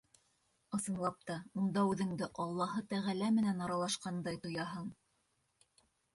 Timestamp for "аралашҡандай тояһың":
3.67-4.91